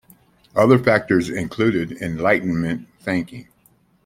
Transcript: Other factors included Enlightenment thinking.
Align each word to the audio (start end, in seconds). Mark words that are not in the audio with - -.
Other 0.55 0.79
factors 0.79 1.29
included 1.29 1.91
Enlightenment 2.01 2.87
thinking. 3.01 3.49